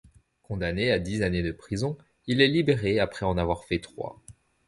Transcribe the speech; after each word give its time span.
Condamné 0.41 0.89
à 0.91 0.97
dix 0.97 1.21
années 1.21 1.43
de 1.43 1.51
prison, 1.51 1.95
il 2.25 2.41
est 2.41 2.47
libéré 2.47 2.99
après 2.99 3.23
en 3.23 3.37
avoir 3.37 3.65
fait 3.65 3.77
trois. 3.77 4.19